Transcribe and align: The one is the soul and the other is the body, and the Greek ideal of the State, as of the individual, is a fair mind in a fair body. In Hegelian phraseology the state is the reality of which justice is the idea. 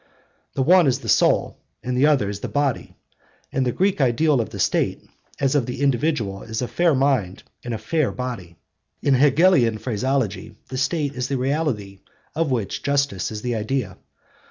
The 0.55 0.63
one 0.63 0.87
is 0.87 1.01
the 1.01 1.07
soul 1.09 1.59
and 1.83 1.95
the 1.95 2.07
other 2.07 2.27
is 2.27 2.39
the 2.39 2.47
body, 2.47 2.95
and 3.51 3.67
the 3.67 3.71
Greek 3.71 4.01
ideal 4.01 4.41
of 4.41 4.49
the 4.49 4.57
State, 4.57 5.03
as 5.39 5.53
of 5.53 5.67
the 5.67 5.79
individual, 5.83 6.41
is 6.41 6.59
a 6.63 6.67
fair 6.67 6.95
mind 6.95 7.43
in 7.61 7.71
a 7.71 7.77
fair 7.77 8.11
body. 8.11 8.55
In 9.03 9.13
Hegelian 9.13 9.77
phraseology 9.77 10.55
the 10.69 10.77
state 10.79 11.13
is 11.13 11.27
the 11.27 11.37
reality 11.37 11.99
of 12.33 12.49
which 12.49 12.81
justice 12.81 13.31
is 13.31 13.43
the 13.43 13.53
idea. 13.53 13.95